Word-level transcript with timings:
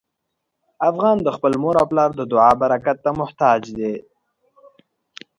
افغان 0.89 1.17
د 1.23 1.27
خپل 1.35 1.53
مور 1.61 1.75
او 1.81 1.85
پلار 1.91 2.09
د 2.15 2.21
دعا 2.31 2.51
برکت 2.61 2.97
ته 3.05 3.11
محتاج 3.19 3.61
دی. 3.77 3.93